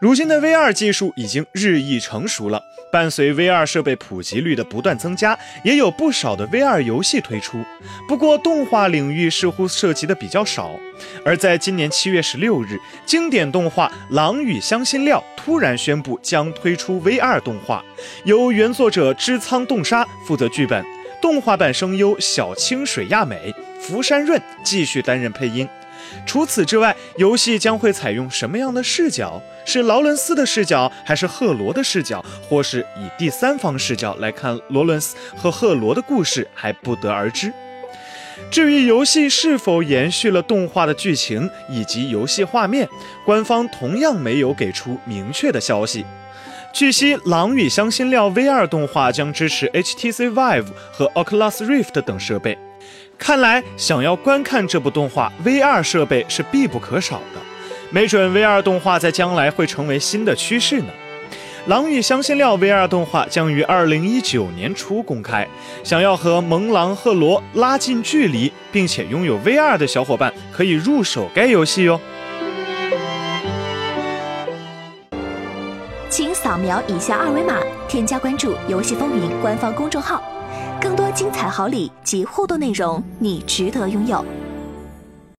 [0.00, 7.62] 如今的 VR 技术已经日益成熟了，伴随 VR 设备普及率的不断增加，也有不少的 VR 游戏推出。
[8.08, 10.70] 不过，动画领域似乎涉及的比较少。
[11.22, 17.84] 而在今年七月十六日，经典动画《狼与香辛料》突然宣布将推出 VR 动画，
[18.24, 20.82] 由原作者织仓动沙负责剧本，
[21.20, 25.68] 动画版声优小清水亚美、福山润继续担任配音。
[26.26, 29.40] 除此之外，游戏将会采用什么样的视角？
[29.64, 37.52] 是劳伦斯的视角，还是赫罗的视角，或是以第三方视角来看罗伦斯和赫罗的故事，还不得而知。
[38.50, 42.88] 至于游戏是否延续了动画的剧情以及游戏画面，
[43.24, 46.04] 官方同样没有给出明确的消息。
[46.72, 52.56] 据悉，《狼与香辛料》V2 动画将支持 HTC Vive 和 Oculus Rift 等设备。
[53.18, 57.40] 看来，想要观看这部动画，VR 设备是必不可少的。
[57.90, 60.88] 没准 VR 动画在将来会成为新的趋势呢。
[61.68, 65.46] 《狼与香辛料》VR 动画将于二零一九年初公开，
[65.84, 72.00] 想要和萌狼赫罗拉近距离，并且拥有 VR 的小伙伴可以入手该游戏哟。
[76.08, 80.22] 请扫描以下二维码，添加关注“游戏风云”官方公众号。
[81.20, 84.24] 精彩好礼及互动内容，你值得拥有。